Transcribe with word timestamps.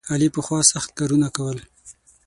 علي 0.13 0.27
پخوا 0.35 0.59
سخت 0.71 0.89
کارونه 0.97 1.27
کول. 1.35 1.57